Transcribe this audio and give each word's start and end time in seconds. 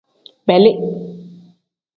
Beeli. 0.47 0.71